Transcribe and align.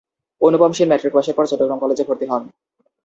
অনুপম 0.41 0.71
Sen 0.73 0.87
matric 0.89 1.13
পাসের 1.15 1.35
পর 1.37 1.45
চট্টগ্রাম 1.49 1.79
কলেজে 1.81 2.03
ভর্তি 2.07 2.25
হন। 2.31 2.43